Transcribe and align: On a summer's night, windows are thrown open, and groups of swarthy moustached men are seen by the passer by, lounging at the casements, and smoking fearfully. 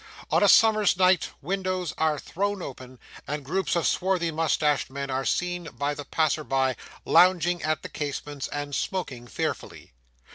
On 0.31 0.41
a 0.41 0.49
summer's 0.49 0.97
night, 0.97 1.29
windows 1.43 1.93
are 1.95 2.17
thrown 2.17 2.63
open, 2.63 2.97
and 3.27 3.45
groups 3.45 3.75
of 3.75 3.85
swarthy 3.85 4.31
moustached 4.31 4.89
men 4.89 5.11
are 5.11 5.25
seen 5.25 5.65
by 5.73 5.93
the 5.93 6.05
passer 6.05 6.43
by, 6.43 6.75
lounging 7.05 7.61
at 7.61 7.83
the 7.83 7.89
casements, 7.89 8.47
and 8.47 8.73
smoking 8.73 9.27
fearfully. 9.27 9.93